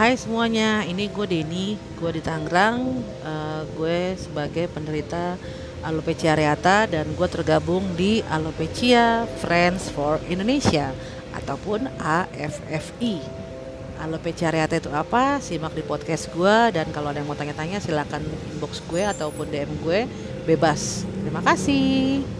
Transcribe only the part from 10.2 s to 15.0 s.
Indonesia ataupun AFFI. Alopecia areata itu